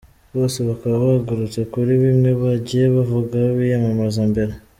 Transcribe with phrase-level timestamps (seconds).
[0.35, 4.53] Bose bakaba bagarutse kuri bimwe bagiye bavuga biyamamaza mbere.